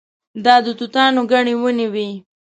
[0.45, 2.09] دا د توتانو ګڼې ونې وې.